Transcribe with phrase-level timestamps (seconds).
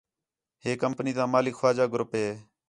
[0.63, 2.27] ہے کَمپنی تا مالک خواجہ گروپ ہے